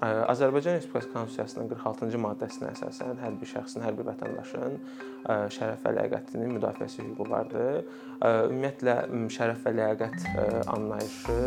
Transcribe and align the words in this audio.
Azərbaycan 0.00 0.74
Respublikası 0.76 1.12
Konstitusiyasının 1.12 1.70
46-cı 1.72 2.18
maddəsinə 2.20 2.68
əsasən 2.74 3.16
hər 3.16 3.36
bir 3.40 3.48
şəxsin, 3.48 3.80
hər 3.80 3.94
bir 3.96 4.04
vətəndaşın 4.10 4.74
şərəf 5.56 5.86
və 5.86 5.92
ləyaqətinin 5.96 6.52
müdafiəsi 6.52 7.00
hüququ 7.00 7.24
vardır. 7.30 7.78
Ümumiyyətlə 8.20 8.96
şərəf 9.32 9.62
və 9.64 9.72
ləyaqət 9.78 10.26
anlayışı 10.74 11.38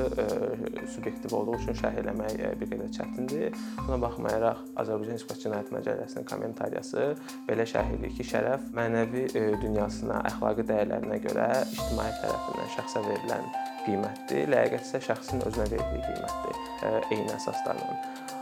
subyektiv 0.96 1.36
olduğu 1.38 1.60
üçün 1.60 1.78
şərh 1.78 2.00
eləmək 2.02 2.42
bir 2.62 2.72
qədər 2.74 2.90
çətindir. 2.98 3.60
Buna 3.84 4.00
baxmayaraq 4.02 4.64
Azərbaycan 4.82 5.20
Respublikası 5.20 5.46
Cinayət 5.46 5.70
Məcəlləsinin 5.78 6.28
kommentariyası 6.32 7.06
belə 7.50 7.68
şərh 7.70 7.94
edir 8.00 8.16
ki, 8.18 8.26
şərəf 8.32 8.72
mənəvi 8.74 9.28
dünyasına, 9.62 10.24
əxlaqi 10.32 10.66
dəyərlərinə 10.72 11.22
görə 11.28 11.52
ictimaiyyət 11.70 12.26
tərəfindən 12.26 12.74
şəxsə 12.80 13.06
verilən 13.12 13.46
qiymətdir. 13.86 14.50
Ləyaqət 14.56 14.90
isə 14.90 15.06
şəxsin 15.12 15.46
özünə 15.46 15.70
verdiyi 15.76 16.04
qiymətdir 16.10 17.14
eyni 17.14 17.32
əsaslarla. 17.36 17.96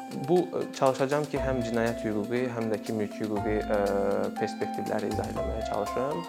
Bu 0.07 0.37
çalışacağam 0.75 1.25
ki, 1.31 1.37
həm 1.39 1.61
cinayət 1.67 2.03
hüquqi, 2.07 2.41
həm 2.55 2.71
də 2.71 2.77
ki, 2.83 2.93
mülki 2.95 3.25
hüquqi 3.25 3.57
perspektivləri 4.39 5.11
izah 5.13 5.27
etməyə 5.33 5.63
çalışım. 5.69 6.21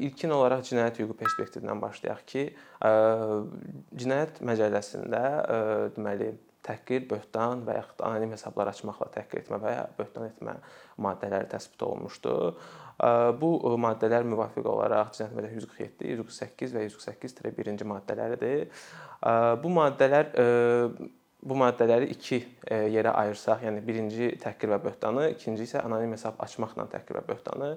İlkin 0.00 0.30
olaraq 0.32 0.62
cinayət 0.66 1.02
hüququ 1.02 1.14
perspektivindən 1.22 1.80
başlayaq 1.82 2.22
ki, 2.26 2.46
Cinayət 4.00 4.40
Məcəlləsində 4.44 5.24
deməli 5.96 6.30
təhqir, 6.70 7.04
böhtan 7.10 7.66
və 7.66 7.76
yaxud 7.82 8.06
anonim 8.06 8.32
hesablar 8.38 8.70
açmaqla 8.70 9.10
təhqir 9.18 9.42
etmə 9.42 9.60
və 9.60 9.74
ya 9.74 9.84
böhtan 9.98 10.30
etmə 10.30 10.56
maddələri 11.02 11.50
təsbit 11.50 11.82
olunmuşdur. 11.90 12.56
Bu 13.40 13.76
maddələr 13.80 14.26
müvafiq 14.28 14.66
olaraq 14.70 15.14
Cinayət 15.16 15.36
Məcəlləsinin 15.36 15.62
147, 15.68 16.10
148 16.16 16.74
və 16.76 16.82
148-1-ci 16.88 17.86
maddələridir. 17.88 18.68
Bu 19.62 19.72
maddələr 19.72 20.34
bu 21.40 21.56
maddələri 21.56 22.10
iki 22.12 22.36
yerə 22.68 23.14
ayırsaq, 23.16 23.62
yəni 23.64 23.80
birinci 23.86 24.26
təhqir 24.42 24.68
və 24.74 24.78
böhtanı, 24.84 25.30
ikinci 25.32 25.64
isə 25.64 25.80
anonim 25.80 26.12
hesab 26.12 26.36
açmaqla 26.44 26.84
təhqir 26.92 27.16
və 27.16 27.22
böhtanı 27.30 27.70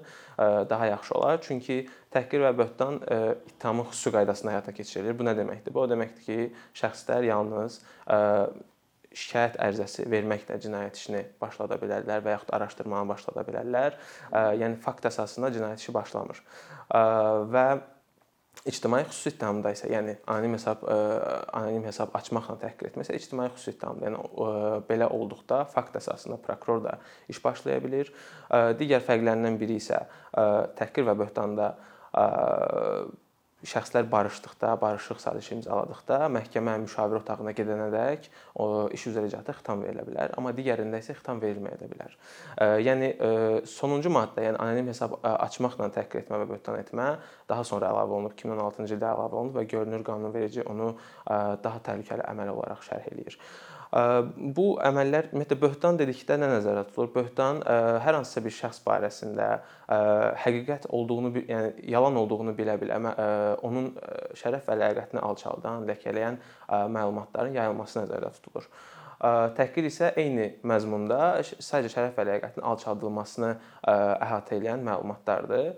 daha 0.68 0.90
yaxşı 0.90 1.14
olar. 1.16 1.40
Çünki 1.40 1.78
təhqir 2.12 2.44
və 2.44 2.52
böhtan 2.58 3.00
ittihamın 3.54 3.88
xüsusi 3.88 4.12
qaydasında 4.18 4.52
həyata 4.58 4.76
keçirilir. 4.76 5.16
Bu 5.16 5.24
nə 5.24 5.32
deməkdir? 5.40 5.72
Bu 5.72 5.80
o 5.86 5.88
deməkdir 5.88 6.28
ki, 6.28 6.52
şəxslər 6.76 7.24
yalnız 7.30 7.80
şikayət 9.14 9.56
ərizəsi 9.62 10.04
verməklə 10.10 10.58
cinayət 10.62 10.98
işini 10.98 11.22
başlada 11.40 11.78
bilərlər 11.80 12.22
və 12.24 12.34
yaxud 12.34 12.52
araşdırmanı 12.56 13.10
başlada 13.14 13.46
bilərlər. 13.46 13.98
Yəni 14.60 14.78
fakt 14.82 15.06
əsasında 15.10 15.52
cinayət 15.54 15.84
işi 15.84 15.94
başlamır. 15.94 16.40
Və 17.54 17.66
ictimai 18.70 19.02
xüsusi 19.06 19.34
ittihamda 19.34 19.72
isə, 19.74 19.88
yəni 19.92 20.14
anonim 20.30 20.54
hesab 20.56 20.84
anonim 20.88 21.86
hesab 21.88 22.14
açmaqla 22.16 22.54
təhqir 22.62 22.92
etməsə 22.92 23.16
ictimai 23.18 23.48
xüsusi 23.54 23.74
ittihamda, 23.74 24.08
yəni 24.08 24.18
belə 24.88 25.10
olduqda 25.14 25.64
fakt 25.72 25.98
əsasında 26.00 26.38
prokuror 26.44 26.84
da 26.86 26.98
iş 27.30 27.42
başlaya 27.44 27.82
bilər. 27.84 28.12
Digər 28.78 29.02
fərqlərindən 29.04 29.58
biri 29.60 29.80
isə 29.82 30.04
təhqir 30.78 31.06
və 31.10 31.18
böhtanda 31.24 31.74
şəxslər 33.64 34.06
barışdıqda, 34.12 34.74
barışıq 34.80 35.20
sazişi 35.22 35.54
imzaladıqda 35.58 36.18
məhkəmə 36.34 36.74
müşavirə 36.84 37.22
otağına 37.22 37.54
gedənədək 37.56 38.28
o 38.60 38.66
iş 38.94 39.06
üzrə 39.10 39.24
icraata 39.28 39.54
xitam 39.56 39.82
verilə 39.84 40.04
bilər, 40.06 40.34
amma 40.38 40.52
digərində 40.56 41.00
isə 41.00 41.16
xitam 41.16 41.40
verilməyə 41.42 41.80
də 41.80 41.88
bilər. 41.90 42.16
Yəni 42.84 43.10
sonuncu 43.70 44.12
maddə, 44.12 44.44
yəni 44.48 44.60
anonim 44.60 44.90
hesab 44.92 45.16
açmaqla 45.24 45.88
təhqir 45.96 46.24
etmə 46.24 46.42
və 46.44 46.50
böhtan 46.54 46.80
etmə 46.80 47.14
daha 47.48 47.64
sonra 47.64 47.92
əlavə 47.92 48.18
olunub, 48.18 48.36
2016-cı 48.36 48.98
ildə 48.98 49.12
əlavə 49.14 49.40
olunub 49.40 49.60
və 49.60 49.68
görünür 49.72 50.04
qanunverici 50.06 50.66
onu 50.68 50.92
daha 51.24 51.80
təhlükəli 51.88 52.26
əməl 52.28 52.52
olaraq 52.56 52.84
şərh 52.84 53.08
eləyir. 53.14 53.40
Bu 53.94 54.64
əməllər 54.82 55.28
ümumiyyətlə 55.30 55.56
böhtan 55.60 55.98
dedikdə 56.00 56.34
nə 56.40 56.48
nəzərdə 56.50 56.82
tutulur? 56.88 57.12
Böhtan 57.14 57.60
hər 58.02 58.16
hansısa 58.18 58.40
bir 58.42 58.54
şəxs 58.56 58.80
barəsində 58.82 59.46
həqiqət 60.42 60.88
olduğunu, 60.90 61.30
yəni 61.46 61.84
yalan 61.92 62.18
olduğunu 62.24 62.56
bilə-bilə 62.58 62.98
onun 63.62 63.92
şərəf 64.40 64.66
və 64.66 64.78
ləyaqətini 64.80 65.22
alçaldan, 65.22 65.86
ləkələyən 65.86 66.40
məlumatların 66.96 67.54
yayılması 67.60 68.00
nəzərdə 68.00 68.32
tutulur. 68.40 68.66
Təhqir 69.60 69.86
isə 69.86 70.10
eyni 70.18 70.48
məzmunda 70.66 71.38
sadəcə 71.46 71.92
şərəf 71.94 72.18
və 72.18 72.26
ləyaqətin 72.32 72.66
alçaldılmasını 72.66 73.52
əhatə 73.86 74.58
edən 74.58 74.82
məlumatlardır. 74.90 75.76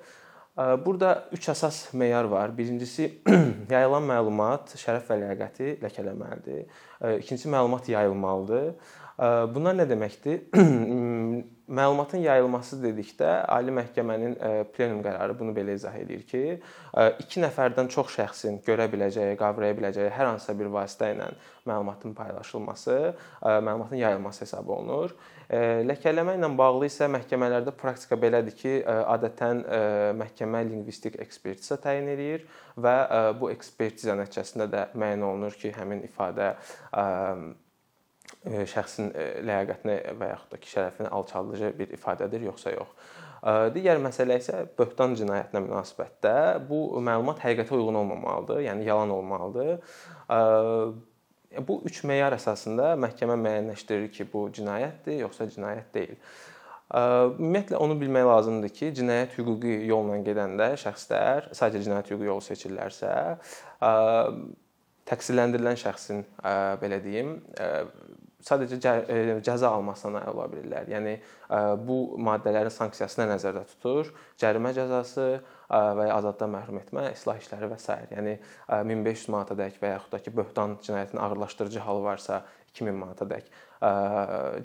Burada 0.56 1.28
üç 1.37 1.50
əsas 1.53 1.93
meyar 1.93 2.25
var. 2.33 2.55
Birincisi 2.56 3.11
yayılan 3.72 4.06
məlumat 4.09 4.72
şərəf 4.81 5.11
və 5.11 5.19
ləyaqəti 5.21 5.75
ləkələməlidir. 5.83 6.62
İkincisi 7.21 7.50
məlumat 7.53 7.91
yayılmalıdır. 7.93 8.71
Bunlar 9.16 9.77
nə 9.78 9.87
deməkdir? 9.88 10.43
Məlumatın 11.66 12.21
yayılması 12.22 12.77
dedikdə 12.82 13.31
Ali 13.50 13.72
Məhkəmənin 13.75 14.37
plenum 14.77 15.00
qərarı 15.03 15.34
bunu 15.38 15.54
belə 15.56 15.75
izah 15.75 15.97
edir 15.99 16.21
ki, 16.28 16.43
2 17.25 17.43
nəfərdən 17.43 17.88
çox 17.91 18.12
şəxsin 18.19 18.60
görə 18.66 18.87
biləcəyi, 18.93 19.38
qavraya 19.41 19.75
biləcəyi 19.78 20.12
hər 20.15 20.31
hansısa 20.31 20.54
bir 20.60 20.71
vasitə 20.77 21.10
ilə 21.16 21.31
məlumatın 21.66 22.15
paylaşılması 22.15 22.99
məlumatın 23.43 23.99
yayılması 24.04 24.44
hesab 24.44 24.69
olunur. 24.77 25.16
Ləkələmə 25.91 26.37
ilə 26.37 26.53
bağlı 26.60 26.93
isə 26.93 27.09
məhkəmələrdə 27.16 27.75
praktika 27.81 28.21
belədir 28.21 28.54
ki, 28.60 28.78
adətən 28.87 29.65
məhkəmə 30.21 30.62
lingvistik 30.71 31.19
ekspertiza 31.25 31.81
təyin 31.83 32.12
edir 32.15 32.47
və 32.77 32.97
bu 33.41 33.50
ekspertiza 33.50 34.15
nəticəsində 34.21 34.69
də 34.71 34.88
müəyyən 34.94 35.31
olunur 35.33 35.56
ki, 35.56 35.72
həmin 35.81 36.04
ifadə 36.06 36.53
şəxsin 38.47 39.12
ləyaqətini 39.47 39.97
və 40.20 40.31
yaxud 40.32 40.54
da 40.54 40.60
ki, 40.62 40.70
şərəfini 40.70 41.10
alçaldıcı 41.19 41.72
bir 41.78 41.94
ifadədir, 41.97 42.47
yoxsa 42.47 42.75
yox. 42.76 42.91
Digər 43.75 44.00
məsələ 44.03 44.38
isə 44.41 44.64
böhtan 44.78 45.14
cinayətinə 45.19 45.60
münasibətdə 45.66 46.36
bu 46.66 47.00
məlumat 47.04 47.42
həqiqətə 47.44 47.76
uyğun 47.76 48.00
olmamalıdır, 48.00 48.62
yəni 48.66 48.86
yalan 48.88 49.12
olmalıdır. 49.15 49.78
Bu 51.69 51.78
üç 51.88 52.03
meyar 52.09 52.34
əsasında 52.36 52.94
məhkəmə 53.00 53.36
müəyyənləşdirir 53.38 54.10
ki, 54.15 54.26
bu 54.32 54.48
cinayətdir, 54.56 55.20
yoxsa 55.22 55.47
cinayət 55.53 55.94
deyil. 55.94 56.19
Ümumiyyətlə 56.97 57.78
onu 57.82 57.97
bilmək 57.98 58.26
lazımdır 58.28 58.75
ki, 58.75 58.92
cinayət 58.98 59.38
hüquqi 59.38 59.81
yolla 59.88 60.20
gedəndə 60.26 60.69
şəxslər 60.82 61.50
sadəcə 61.56 61.82
cinayət 61.86 62.12
hüquqi 62.12 62.28
yolu 62.31 62.44
seçirlərsə, 62.47 63.15
təqsirləndirilən 65.06 65.78
şəxsin 65.81 66.25
belə 66.83 67.00
deyim, 67.05 67.37
sadəcə 68.47 68.78
cəza 69.44 69.71
almasına 69.75 70.22
ola 70.31 70.47
bilirlər. 70.50 70.89
Yəni 70.91 71.15
bu 71.87 71.99
maddələrin 72.22 72.72
sanksiyası 72.75 73.22
nə 73.22 73.28
nəzərdə 73.33 73.65
tutur? 73.72 74.12
Cərimə 74.41 74.72
cəzası 74.77 75.27
və 75.71 76.09
ya 76.09 76.19
azadlıqdan 76.19 76.53
məhrum 76.55 76.81
etmə, 76.83 77.09
islah 77.15 77.41
işləri 77.43 77.71
və 77.72 77.78
s. 77.83 77.97
Yəni 78.12 78.37
1500 78.93 79.31
manatadək 79.34 79.81
və 79.83 79.95
yaxud 79.97 80.15
da 80.15 80.22
ki, 80.22 80.34
böhtan 80.37 80.77
cinayətinin 80.87 81.22
ağırlaşdırıcı 81.22 81.87
halı 81.87 82.05
varsa 82.06 82.43
2000 82.75 83.00
manatadək 83.03 83.49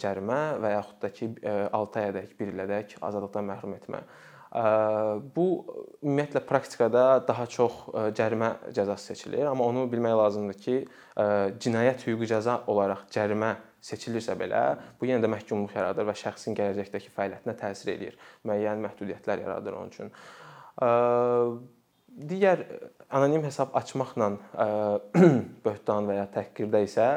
cərimə 0.02 0.42
və 0.62 0.76
yaxud 0.76 1.02
da 1.02 1.14
ki 1.16 1.32
6 1.72 2.04
ayadək, 2.04 2.36
1 2.42 2.54
ilədək 2.54 3.00
azadlıqdan 3.02 3.50
məhrum 3.50 3.78
etmə 3.80 4.04
Bu 4.52 5.46
ümumiyyətlə 6.04 6.42
praktikada 6.44 7.04
daha 7.28 7.46
çox 7.48 7.86
cərimə 8.18 8.50
cəzası 8.76 9.14
seçilir, 9.14 9.46
amma 9.48 9.64
onu 9.72 9.86
bilmək 9.92 10.16
lazımdır 10.20 10.58
ki, 10.66 10.78
cinayət 11.64 12.04
hüquqi 12.10 12.28
cəza 12.34 12.58
olaraq 12.72 13.06
cərimə 13.16 13.54
seçilirsə 13.82 14.36
belə, 14.38 14.64
bu 15.00 15.08
yenə 15.08 15.24
də 15.24 15.30
məhkumluq 15.32 15.76
yaradır 15.78 16.10
və 16.12 16.18
şəxsin 16.20 16.58
gələcəkdəki 16.58 17.14
fəaliyyətinə 17.16 17.56
təsir 17.64 17.94
eləyir. 17.96 18.18
Müəyyən 18.46 18.84
məhdudiyyətlər 18.84 19.46
yaradır 19.46 19.80
onun 19.80 19.94
üçün. 19.96 20.12
Digər 22.12 22.66
anonim 23.08 23.46
hesab 23.48 23.72
açmaqla 23.80 24.28
böhtan 25.66 26.10
və 26.10 26.18
ya 26.18 26.28
təhqirdə 26.34 26.84
isə 26.84 27.08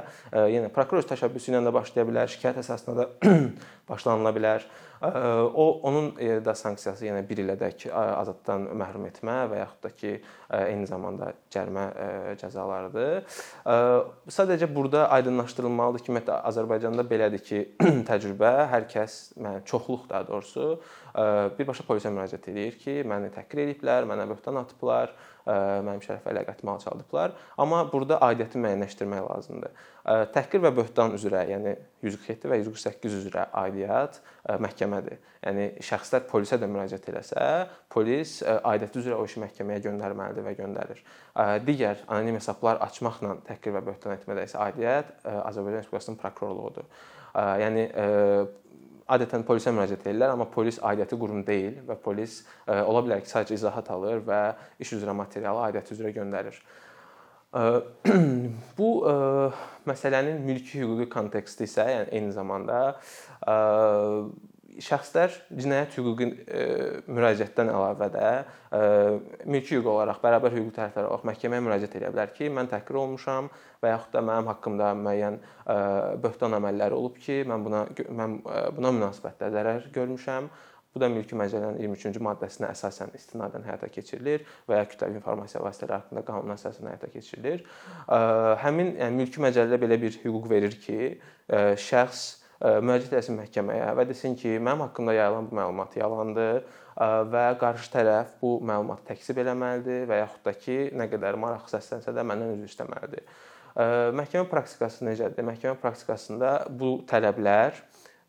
yenə 0.54 0.70
prokuror 0.74 1.06
təşəbbüsü 1.10 1.50
ilə 1.50 1.64
də 1.66 1.72
başlaya 1.74 2.06
bilər, 2.06 2.30
şikayət 2.30 2.62
əsasında 2.62 2.94
da 3.00 3.34
başlanıla 3.90 4.32
bilər. 4.36 4.68
O 5.54 5.64
onun 5.88 6.12
da 6.44 6.54
sanksiyası 6.54 7.06
yenə 7.08 7.22
1 7.28 7.42
ilədək 7.44 7.86
azadlıqdan 7.92 8.68
məhrum 8.80 9.06
etmə 9.08 9.36
və 9.50 9.60
yaxud 9.60 9.82
da 9.84 9.90
ki, 9.98 10.12
eyni 10.60 10.86
zamanda 10.88 11.32
cərimə 11.54 11.86
cəzalarıdır. 12.40 13.38
Sadəcə 14.38 14.68
burada 14.74 15.08
aydınlaşdırılmalıdır 15.18 16.04
ki, 16.04 16.12
ümumiyyətlə 16.12 16.40
Azərbaycanda 16.50 17.06
belədir 17.10 17.44
ki, 17.44 17.62
təcrübə 18.10 18.54
hər 18.72 18.88
kəs, 18.90 19.20
yəni 19.40 19.64
çoxluq 19.68 20.08
daha 20.10 20.28
doğrusu 20.30 20.70
birbaşa 21.58 21.86
polisə 21.88 22.10
müraciət 22.14 22.50
edir 22.54 22.80
ki, 22.80 23.00
məni 23.08 23.30
təhqir 23.34 23.64
ediblər, 23.66 24.08
mənə 24.10 24.28
böhtan 24.30 24.58
atıblar 24.62 25.14
mənim 25.46 26.00
şərəf 26.04 26.24
və 26.24 26.32
ləqətimi 26.38 26.70
alçaldıblar. 26.72 27.34
Amma 27.60 27.82
burada 27.90 28.18
aidiyyəti 28.24 28.60
müəyyənləşdirmək 28.62 29.26
lazımdır. 29.28 29.74
Təhqir 30.34 30.60
və 30.64 30.70
böhtan 30.76 31.14
üzrə, 31.16 31.42
yəni 31.48 31.74
147 32.04 32.50
və 32.50 32.58
148 32.60 33.14
üzrə 33.20 33.46
aidiyyət 33.60 34.18
məhkəmədir. 34.64 35.20
Yəni 35.44 35.68
şəxslər 35.84 36.26
polisə 36.28 36.58
də 36.60 36.68
müraciət 36.68 37.08
eləsə, 37.12 37.44
polis 37.92 38.38
aidiyyəti 38.44 39.00
üzrə 39.00 39.16
o 39.16 39.24
işi 39.28 39.44
məhkəməyə 39.44 39.84
göndərməlidir 39.84 40.48
və 40.48 40.56
göndərir. 40.60 41.04
Digər 41.64 42.04
anonim 42.08 42.40
hesablar 42.40 42.80
açmaqla 42.84 43.38
təhqir 43.48 43.76
və 43.76 43.84
böhtan 43.88 44.16
etmədə 44.16 44.44
isə 44.48 44.60
aidiyyət 44.64 45.14
Azərbaycan 45.24 45.84
Respublikasının 45.84 46.20
prokurorluğudur. 46.20 46.88
Yəni 47.34 47.88
adətən 49.12 49.44
polisə 49.44 49.72
müraciət 49.74 50.06
edirlər, 50.06 50.32
amma 50.34 50.46
polis 50.50 50.78
aidiyyəti 50.82 51.18
qurum 51.20 51.42
deyil 51.46 51.82
və 51.88 51.96
polis 52.00 52.40
ə, 52.64 52.80
ola 52.84 53.02
bilər 53.04 53.20
ki, 53.24 53.30
sadəcə 53.30 53.58
izahat 53.58 53.90
alır 53.92 54.24
və 54.24 54.40
iş 54.80 54.94
üzrə 54.98 55.14
materialı 55.16 55.66
aidiyyəti 55.66 55.96
üzrə 55.96 56.14
göndərir. 56.16 56.56
Ə, 57.54 57.64
bu 58.78 58.90
ə, 59.10 59.14
məsələnin 59.90 60.40
mülki 60.46 60.80
hüquqi 60.82 61.08
konteksti 61.12 61.68
isə, 61.68 61.86
yəni 61.90 62.16
eyni 62.16 62.34
zamanda 62.36 62.80
şəxslər 64.82 65.34
cinayət 65.54 65.94
hüquqi 65.98 66.26
e, 66.26 66.64
müraciətdən 67.06 67.70
əlavə 67.70 68.08
də 68.14 68.26
e, 68.34 68.80
mülki 69.46 69.76
hüquq 69.76 69.88
olaraq 69.92 70.20
bərabər 70.22 70.54
hüquqi 70.56 70.74
tərəflər 70.78 71.08
olaraq 71.08 71.26
məhkəməyə 71.30 71.64
müraciət 71.64 71.96
edə 72.00 72.10
bilər 72.14 72.34
ki, 72.34 72.50
mən 72.54 72.70
təhqir 72.72 72.98
olmuşam 72.98 73.50
və 73.84 73.94
yaxud 73.94 74.16
da 74.16 74.22
mənim 74.26 74.50
haqqımda 74.50 74.90
müəyyən 74.98 75.38
e, 75.38 75.78
böhtan 76.24 76.58
əməlləri 76.58 76.98
olub 76.98 77.18
ki, 77.22 77.42
mən 77.50 77.66
buna 77.66 77.86
mən 78.20 78.38
buna 78.76 78.94
münasibətdə 78.98 79.50
zərər 79.54 79.90
görmüşəm. 79.94 80.50
Bu 80.94 81.00
da 81.02 81.08
mülki 81.10 81.34
məcəllənin 81.34 81.80
23-cü 81.90 82.20
maddəsinə 82.22 82.68
əsasən 82.70 83.16
istinadən 83.18 83.64
həyata 83.66 83.88
keçirilir 83.90 84.44
və 84.70 84.78
ya 84.78 84.84
kütləvi 84.86 85.18
informasiya 85.18 85.62
vasitələri 85.64 86.04
haqqında 86.04 86.22
qanuna 86.28 86.54
əsasən 86.54 86.86
həyata 86.86 87.08
keçirilir. 87.10 87.64
Həmin 88.62 88.92
yəni 89.00 89.18
mülki 89.18 89.42
məcəllə 89.42 89.80
belə 89.82 89.98
bir 89.98 90.14
hüquq 90.22 90.46
verir 90.52 90.78
ki, 90.84 91.16
şəxs 91.88 92.43
müraciət 92.62 93.16
etsin 93.18 93.38
məhkəməyə 93.38 93.90
və 93.98 94.06
desin 94.08 94.36
ki, 94.38 94.56
mənim 94.58 94.84
haqqımda 94.86 95.14
yayılan 95.16 95.48
bu 95.50 95.58
məlumat 95.58 95.96
yalandır 95.98 96.62
və 97.32 97.46
qarşı 97.60 97.90
tərəf 97.96 98.36
bu 98.42 98.56
məlumatı 98.62 99.08
təkzib 99.10 99.40
eləməlidir 99.42 100.06
və 100.10 100.20
yaxud 100.22 100.44
da 100.46 100.54
ki, 100.58 100.78
nə 100.94 101.08
qədər 101.10 101.38
maraq 101.40 101.66
səslənsə 101.72 102.14
də 102.14 102.22
məndən 102.26 102.54
üzr 102.54 102.70
istəməlidir. 102.70 103.26
Məhkəmə 104.14 104.46
praktikası 104.52 105.02
necədir? 105.08 105.42
Məhkəmə 105.48 105.74
praktikasında 105.82 106.52
bu 106.70 107.00
tələblər 107.10 107.80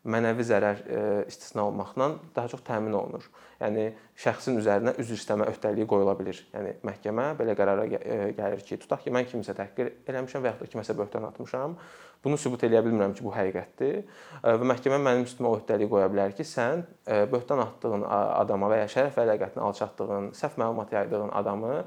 mənəvi 0.06 0.46
zərər 0.46 0.82
istisna 1.26 1.66
olmaqla 1.66 2.12
daha 2.36 2.50
çox 2.52 2.62
təmin 2.66 2.94
olunur. 2.96 3.26
Yəni 3.60 3.86
şəxsin 4.20 4.58
üzərinə 4.60 4.96
üzr 5.02 5.16
istəmə 5.16 5.46
öhdəliyi 5.50 5.88
qoyula 5.90 6.14
bilər. 6.18 6.40
Yəni 6.54 6.74
məhkəmə 6.86 7.28
belə 7.38 7.54
qərara 7.58 7.86
gəlir 7.88 8.64
ki, 8.66 8.78
tutaq 8.82 9.04
ki, 9.04 9.12
mən 9.14 9.28
kimsə 9.30 9.56
təhqir 9.56 9.92
eləmişəm 10.06 10.44
və 10.44 10.52
yaxud 10.52 10.66
da 10.66 10.72
kiməsə 10.74 10.96
böhtan 10.98 11.26
atmışam. 11.28 11.76
Bunu 12.24 12.38
sübut 12.40 12.62
eləyə 12.66 12.82
bilmirəm 12.84 13.14
ki, 13.16 13.24
bu 13.24 13.32
həqiqətdir 13.34 13.98
və 14.42 14.68
məhkəmə 14.72 14.98
mənim 15.02 15.26
üstümə 15.28 15.50
o 15.50 15.58
öhdəliyi 15.60 15.90
qoya 15.90 16.08
bilər 16.12 16.34
ki, 16.36 16.46
sən 16.48 16.84
böhtan 17.32 17.62
atdığın 17.64 18.06
adama 18.08 18.70
və 18.72 18.82
ya 18.82 18.90
şərəf 18.92 19.18
və 19.20 19.26
ləqətini 19.30 19.62
alçatdığın, 19.68 20.30
səhv 20.36 20.58
məlumat 20.62 20.94
yaydığın 20.96 21.32
adamı 21.38 21.84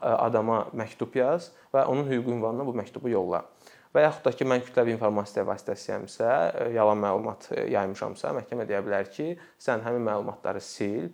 adama 0.00 0.64
məktub 0.76 1.18
yaz 1.18 1.50
və 1.74 1.84
onun 1.90 2.08
hüquqi 2.08 2.32
ünvanına 2.38 2.66
bu 2.66 2.74
məktubu 2.78 3.12
yolla. 3.12 3.44
Və 3.92 4.06
yaxud 4.06 4.24
da 4.24 4.32
ki, 4.32 4.46
mən 4.48 4.62
kütləvi 4.64 4.94
informasiya 4.94 5.44
vasitəsiyəmsə, 5.44 6.28
yalan 6.72 7.00
məlumat 7.02 7.50
yaymıramsa, 7.68 8.32
məhkəmə 8.38 8.64
deyə 8.68 8.80
bilər 8.86 9.10
ki, 9.12 9.34
sən 9.60 9.84
həmin 9.84 10.06
məlumatları 10.06 10.62
sil, 10.64 11.10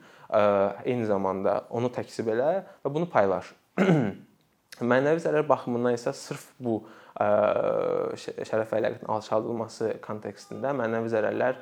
eyni 0.84 1.08
zamanda 1.08 1.64
onu 1.75 1.90
təkzib 1.94 2.30
elə 2.34 2.52
və 2.84 2.94
bunu 2.94 3.10
paylaş. 3.10 3.50
Mənəvi 4.92 5.25
zərər 5.25 5.46
baxımından 5.48 5.96
isə 5.98 6.14
sırf 6.14 6.52
bu 6.62 6.84
şərəf 7.19 8.73
və 8.73 8.81
ləqətin 8.85 9.11
alçaldılması 9.11 9.91
kontekstində 10.05 10.70
mənəvi 10.79 11.11
zərərlər 11.11 11.59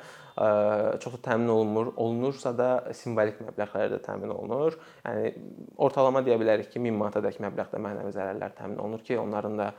çox 1.00 1.14
da 1.16 1.20
təmin 1.30 1.48
olunmur. 1.48 1.92
Olunursa 1.96 2.52
da 2.56 2.68
simvolik 2.96 3.38
məbləğlərdə 3.40 4.02
təmin 4.04 4.34
olunur. 4.34 4.76
Yəni 5.06 5.32
ortalama 5.80 6.20
deyə 6.26 6.36
bilərik 6.40 6.68
ki, 6.74 6.82
1000 6.84 6.98
manatadək 7.00 7.40
məbləğdə 7.40 7.80
mənəvi 7.80 8.12
zərərlər 8.16 8.56
təmin 8.58 8.82
olunur 8.84 9.04
ki, 9.06 9.16
onların 9.22 9.56
da 9.62 9.70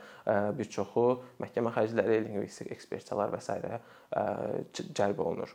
bir 0.58 0.70
çoxu 0.74 1.06
məhkəmə 1.44 1.74
xərcləri, 1.76 2.24
lingvistik 2.26 2.72
ekspertizalar 2.74 3.30
və 3.36 3.44
s. 3.44 3.54
cəlb 4.98 5.22
olunur. 5.22 5.54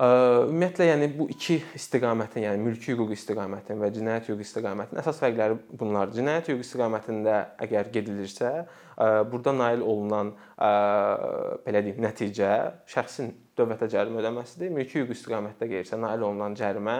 Ümumiyyətlə, 0.00 0.86
yəni 0.88 1.06
bu 1.12 1.26
iki 1.28 1.58
istiqamətin, 1.76 2.46
yəni 2.46 2.62
mülki 2.64 2.94
hüquq 2.94 3.10
istiqamətinin 3.12 3.82
və 3.82 3.90
cinayət 3.92 4.30
hüquq 4.30 4.40
istiqamətinin 4.46 5.02
əsas 5.02 5.20
fərqləri 5.20 5.58
bunlar. 5.76 6.08
Cinayət 6.14 6.48
hüquq 6.48 6.62
istiqamətində 6.64 7.34
əgər 7.66 7.90
gedilirsə, 7.92 8.52
burada 8.96 9.52
nail 9.58 9.84
olunan 9.84 10.32
belə 10.56 11.84
deyim, 11.84 12.00
nəticə 12.00 12.54
şəxsin 12.88 13.34
dövlətə 13.60 13.90
cərimə 13.92 14.22
ödəməsidir. 14.24 14.72
Mülki 14.74 15.02
hüquq 15.02 15.14
istiqamətdə 15.14 15.68
gəlirsə, 15.70 16.00
nail 16.00 16.24
olunan 16.26 16.56
cərimə 16.58 16.96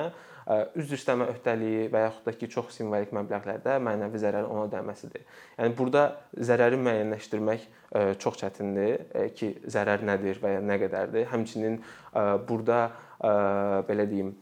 üzr 0.80 0.96
istəmə 0.96 1.28
öhdəliyi 1.30 1.88
və 1.92 2.00
yaxud 2.06 2.24
da 2.26 2.32
ki, 2.34 2.48
çox 2.50 2.72
simvolik 2.74 3.12
məbləğlərdə 3.14 3.76
mənəvi 3.86 4.18
zərər 4.18 4.48
ona 4.50 4.64
ödəməsidir. 4.66 5.22
Yəni 5.60 5.76
burada 5.78 6.06
zərəri 6.34 6.78
müəyyənləşdirmək 6.80 7.66
çox 8.22 8.40
çətindir 8.40 9.04
ki, 9.38 9.52
zərər 9.70 10.02
nədir 10.08 10.40
və 10.42 10.56
ya 10.56 10.64
nə 10.64 10.80
qədərdir. 10.82 11.28
Həmçinin 11.30 11.78
burada 12.48 12.80
belə 13.86 14.08
deyim, 14.10 14.34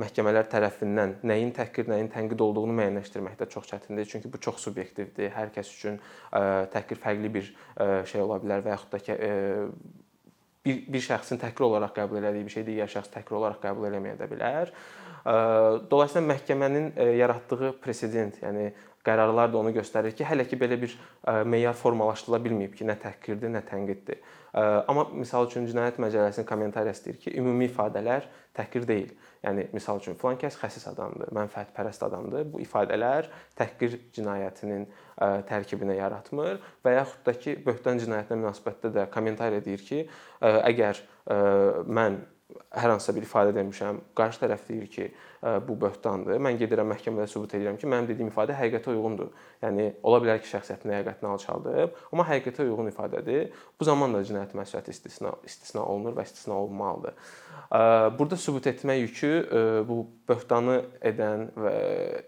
məhkəmələr 0.00 0.48
tərəfindən 0.50 1.18
nəyin 1.28 1.50
təhqir, 1.54 1.86
nəyin 1.92 2.10
tənqid 2.10 2.40
olduğunu 2.40 2.74
müəyyənləşdirmək 2.80 3.38
də 3.38 3.50
çox 3.52 3.68
çətindir. 3.70 4.08
Çünki 4.10 4.32
bu 4.32 4.40
çox 4.42 4.62
subyektivdir. 4.64 5.30
Hər 5.36 5.52
kəs 5.54 5.70
üçün 5.76 6.00
təhqir 6.32 6.98
fərqli 6.98 7.30
bir 7.34 7.50
şey 8.10 8.24
ola 8.24 8.40
bilər 8.42 8.64
və 8.64 8.74
yaxud 8.74 8.96
da 8.96 9.02
ki 9.04 9.18
bir 10.64 10.82
bir 10.92 11.04
şəxsin 11.04 11.40
təhqir 11.40 11.66
olaraq 11.66 11.94
qəbul 11.96 12.20
etdiyi 12.20 12.46
bir 12.46 12.54
şey 12.56 12.66
digər 12.66 12.90
şəxs 12.92 13.12
təhqir 13.14 13.38
olaraq 13.38 13.62
qəbul 13.62 13.88
eləməyə 13.88 14.18
də 14.20 14.28
bilər. 14.30 14.72
Dolayısıyla 15.90 16.26
məhkəmənin 16.32 16.86
yaratdığı 17.20 17.74
presedent, 17.84 18.40
yəni 18.44 18.70
qərarlar 19.10 19.50
da 19.52 19.58
onu 19.60 19.74
göstərir 19.74 20.14
ki, 20.16 20.24
hələ 20.30 20.46
ki 20.48 20.58
belə 20.60 20.78
bir 20.80 20.94
meyar 21.44 21.74
formalaşdırıla 21.76 22.44
bilməyib 22.46 22.76
ki, 22.78 22.86
nə 22.88 22.96
təhqirdir, 23.02 23.50
nə 23.52 23.66
tənqiddir. 23.66 24.22
Amma 24.90 25.04
misal 25.14 25.46
üçün 25.46 25.66
cinayət 25.70 26.00
məcəlləsinin 26.02 26.46
kommentariyası 26.48 27.04
deyir 27.04 27.18
ki, 27.22 27.34
ümumi 27.38 27.68
ifadələr 27.68 28.24
təhqir 28.56 28.86
deyil. 28.88 29.12
Yəni 29.44 29.68
misal 29.72 30.00
üçün 30.02 30.18
filan 30.20 30.36
kəs 30.40 30.58
xəsis 30.60 30.88
adamdır, 30.90 31.30
mənfəətpərəst 31.36 32.02
adamdır. 32.04 32.48
Bu 32.52 32.60
ifadələr 32.64 33.30
təhqir 33.56 33.94
cinayətinin 34.16 34.88
tərkibinə 35.48 35.96
yaratmır 36.00 36.58
və 36.84 36.96
yaxud 36.98 37.22
da 37.28 37.36
ki, 37.38 37.56
böhtan 37.64 38.02
cinayətinə 38.02 38.40
münasibətdə 38.42 38.92
də 38.98 39.06
kommentariya 39.14 39.64
deyir 39.64 39.86
ki, 39.86 40.02
əgər 40.42 41.00
mən 41.86 42.20
hər 42.70 42.92
hansısa 42.94 43.14
bir 43.16 43.24
ifadə 43.26 43.52
demişəm, 43.56 43.98
qarşı 44.18 44.40
tərəf 44.44 44.62
deyir 44.68 44.86
ki, 44.90 45.06
bu 45.66 45.74
böhtandır. 45.80 46.36
Mən 46.42 46.58
gedirəm 46.60 46.90
məhkəmədə 46.92 47.26
sübut 47.32 47.54
edirəm 47.56 47.78
ki, 47.80 47.88
mənim 47.88 48.08
dediyim 48.10 48.28
ifadə 48.32 48.52
həqiqətə 48.58 48.92
uyğundur. 48.92 49.30
Yəni 49.64 49.86
ola 50.06 50.18
bilər 50.20 50.40
ki, 50.42 50.48
şəxsiyyətin 50.50 50.92
həqiqətini 50.92 51.30
alçaldıb, 51.30 51.94
amma 52.12 52.26
həqiqətə 52.28 52.66
uyğun 52.66 52.90
ifadədir. 52.92 53.54
Bu 53.80 53.88
zaman 53.88 54.14
da 54.14 54.22
cinayət 54.26 54.52
məsuliyyəti 54.58 54.92
istisna 54.94 55.32
istisna 55.48 55.84
olunur 55.84 56.18
və 56.18 56.26
istisna 56.28 56.58
olunmalıdır. 56.60 57.14
Burada 58.18 58.36
sübut 58.40 58.66
etmə 58.66 58.98
yükü 58.98 59.32
bu 59.88 60.02
böhtanı 60.28 60.80
edən 61.12 61.46
və 61.56 61.74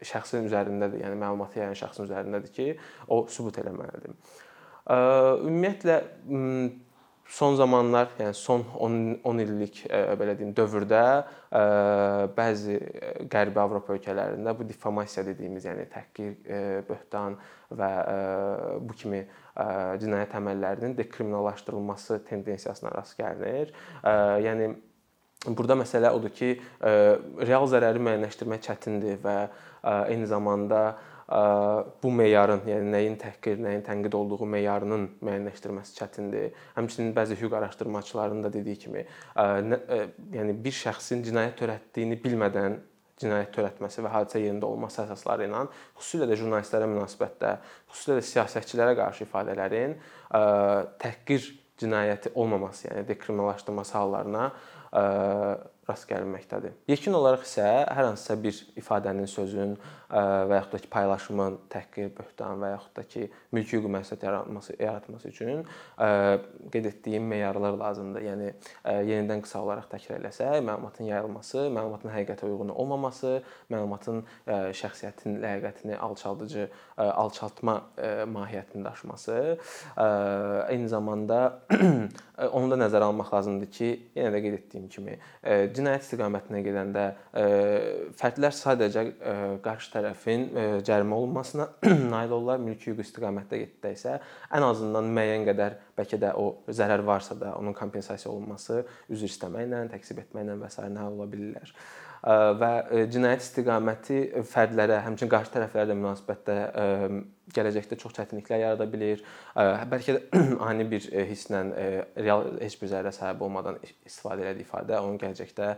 şəxsin 0.06 0.48
üzərindədir, 0.48 1.02
yəni 1.04 1.18
məlumatı 1.20 1.60
yayan 1.60 1.76
şəxsin 1.82 2.08
üzərindədir 2.08 2.54
ki, 2.54 2.68
o 3.08 3.26
sübut 3.28 3.58
eləməlidir. 3.60 4.16
Ümumiyyətlə 4.88 6.00
son 7.28 7.56
zamanlar, 7.56 8.10
yəni 8.18 8.34
son 8.36 8.64
10 8.76 9.20
10 9.24 9.42
illik 9.46 9.82
belə 10.20 10.34
deyim 10.38 10.52
dövrdə 10.56 11.02
bəzi 12.36 12.78
Qərbi 13.32 13.62
Avropa 13.62 13.94
ölkələrində 13.96 14.54
bu 14.58 14.66
difamasiya 14.68 15.24
dediyimiz, 15.30 15.66
yəni 15.68 15.86
təhqir, 15.92 16.34
böhtan 16.88 17.38
və 17.72 17.90
bu 18.84 18.96
kimi 18.98 19.24
cinayət 20.02 20.36
əməllərinin 20.38 20.96
dekriminallaşdırılması 20.98 22.22
tendensiyasına 22.28 22.92
rast 22.96 23.16
gəlinir. 23.20 23.72
Yəni 24.44 24.72
burada 25.46 25.74
məsələ 25.80 26.12
odur 26.14 26.30
ki, 26.36 26.54
real 26.82 27.66
zərəri 27.70 28.02
müəyyənləşdirmək 28.02 28.66
çətindir 28.68 29.22
və 29.24 29.38
eyni 30.12 30.28
zamanda 30.30 30.92
bu 31.28 32.10
meyarın, 32.12 32.64
yəni 32.66 32.92
nəyin 32.92 33.18
təhqir, 33.20 33.60
nəyin 33.62 33.84
tənqid 33.86 34.14
olduğu 34.18 34.46
meyarının 34.52 35.08
müəyyənləşdirməsi 35.22 35.96
çətindir. 35.98 36.50
Həmçinin 36.76 37.12
bəzi 37.16 37.38
hüquq 37.40 37.56
araşdırmaçılarının 37.60 38.48
da 38.48 38.52
dediyi 38.52 38.78
kimi, 38.86 39.06
yəni 39.36 40.56
bir 40.64 40.74
şəxsin 40.82 41.22
cinayət 41.28 41.60
törətdiyini 41.62 42.18
bilmədən 42.24 42.80
cinayət 43.22 43.52
törətməsi 43.54 44.02
və 44.02 44.10
hadisə 44.10 44.40
yerində 44.42 44.66
olması 44.66 45.04
əsasları 45.04 45.46
ilə 45.46 45.66
xüsusilə 45.94 46.26
də 46.26 46.38
jurnalistlərə 46.40 46.88
münasibətdə, 46.90 47.52
xüsusilə 47.92 48.18
də 48.18 48.24
siyasətçilərə 48.32 48.96
qarşı 48.98 49.28
ifadələrin 49.28 49.94
təhqir 51.04 51.52
cinayəti 51.82 52.32
olmaması, 52.34 52.88
yəni 52.88 53.06
dekriminallaşdırılması 53.08 53.94
hallarına 53.98 54.50
rast 55.88 56.06
gəlinməkdədir. 56.10 56.74
Yekun 56.90 57.14
olaraq 57.18 57.46
isə 57.46 57.64
hər 57.66 58.06
hansısa 58.10 58.36
bir 58.42 58.58
ifadənin, 58.78 59.26
sözün 59.30 59.76
və 60.12 60.58
yaxud 60.58 60.74
da 60.76 60.80
ki, 60.82 60.88
paylaşımın 60.92 61.58
təhqir, 61.72 62.10
böhtan 62.16 62.60
və 62.60 62.72
yaxud 62.74 62.96
da 62.98 63.04
ki, 63.08 63.28
mülki 63.52 63.78
hüquq 63.78 63.88
məsuliyyət 63.96 64.26
yaratması 64.26 64.76
yaratması 64.78 65.28
üçün 65.28 65.64
qeyd 66.72 66.88
etdiyim 66.90 67.26
meyarlar 67.28 67.76
lazımdır. 67.80 68.26
Yəni 68.26 68.50
yenidən 69.08 69.42
qısa 69.44 69.62
olaraq 69.62 69.88
təkrar 69.92 70.20
eləsək, 70.20 70.60
məlumatın 70.66 71.08
yayılması, 71.08 71.66
məlumatın 71.72 72.12
həqiqətə 72.12 72.48
uyğun 72.48 72.74
olmaması, 72.74 73.38
məlumatın 73.72 74.22
şəxsiyyətin 74.48 75.40
ləyaqətini 75.42 75.96
alçaldıcı 75.96 76.68
alçaltma 76.96 77.78
mahiyyətini 78.36 78.84
daşıması, 78.84 79.38
eyni 80.68 80.88
zamanda 80.88 81.40
onu 82.52 82.72
da 82.72 82.78
nəzərə 82.84 83.08
almaq 83.08 83.32
lazımdır 83.34 83.72
ki, 83.72 83.90
yenə 84.16 84.32
də 84.34 84.42
qeyd 84.44 84.58
etdiyim 84.58 84.88
kimi, 84.92 85.18
cinayət 85.76 86.06
istiqamətinə 86.06 86.62
gedəndə 86.66 87.06
fərdlər 88.20 88.56
sadəcə 88.56 89.06
qarşı 89.64 89.92
tərəfin 90.02 90.46
cərimə 90.86 91.16
olunmasına 91.16 91.68
nail 92.12 92.34
olurlar. 92.34 92.60
Mülki 92.62 92.90
hüquq 92.90 93.04
istiqamətdə 93.06 93.62
getdikdə 93.62 93.94
isə 93.96 94.18
ən 94.52 94.66
azından 94.66 95.10
müəyyən 95.16 95.48
qədər 95.48 95.78
bəlkə 95.98 96.20
də 96.22 96.34
o 96.38 96.48
zərər 96.68 97.04
varsa 97.06 97.38
da 97.38 97.54
onun 97.58 97.76
kompensasiya 97.76 98.32
olunması 98.32 98.82
üzr 99.12 99.28
istəməklə, 99.30 99.86
təksib 99.94 100.22
etməklə 100.24 100.58
və 100.60 100.70
s. 100.72 100.88
nail 100.92 101.14
ola 101.14 101.28
bilirlər 101.30 101.76
və 102.22 103.06
cinayət 103.10 103.42
istiqaməti 103.42 104.18
fərdlərə, 104.46 105.00
həmçinin 105.02 105.30
qarşı 105.32 105.56
tərəflərə 105.56 105.90
də 105.90 105.96
münasibətdə 105.98 106.56
gələcəkdə 107.52 107.98
çox 107.98 108.14
çətinliklər 108.16 108.62
yarada 108.62 108.86
bilər. 108.88 109.24
Bəlkə 109.90 110.14
də 110.16 110.42
ani 110.68 110.86
bir 110.88 111.08
hisslə 111.28 111.64
real 112.22 112.46
heç 112.62 112.78
bir 112.80 112.92
zərərə 112.94 113.12
səbəb 113.16 113.42
olmadan 113.48 113.80
istifadə 114.06 114.46
elədiyi 114.46 114.68
ifadə 114.68 115.00
onun 115.02 115.18
gələcəkdə 115.22 115.72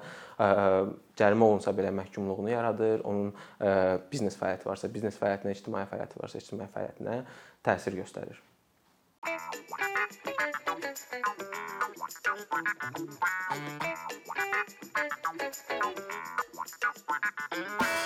cərimə 1.18 1.48
olunsa 1.48 1.72
belə 1.76 1.94
məhkumluğunu 1.96 2.52
yaradır. 2.52 3.06
Onun 3.08 3.32
biznes 4.12 4.36
fəaliyyəti 4.40 4.68
varsa, 4.68 4.92
biznes 4.92 5.16
fəaliyyətinə, 5.20 5.56
ictimai 5.56 5.86
fəaliyyəti 5.88 6.20
varsa, 6.20 6.44
ictimai 6.44 6.68
fəaliyyətinə 6.76 7.22
təsir 7.64 7.96
göstərir. 8.02 8.44
Thank 9.24 11.40
you. 11.40 11.53
What 12.22 12.64
the 16.80 17.00
fuck? 17.06 18.03